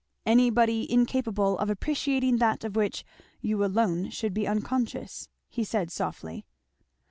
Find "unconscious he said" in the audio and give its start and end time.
4.47-5.91